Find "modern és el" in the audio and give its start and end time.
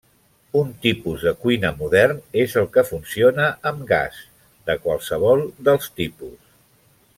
1.81-2.65